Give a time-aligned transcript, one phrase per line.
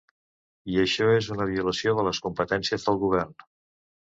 [0.75, 3.37] I això és una violació de les competències del govern.